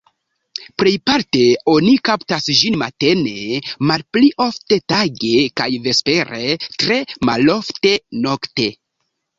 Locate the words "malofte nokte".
7.31-8.73